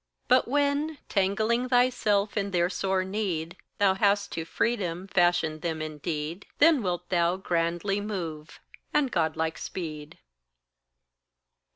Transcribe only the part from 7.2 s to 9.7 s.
grandly move, and Godlike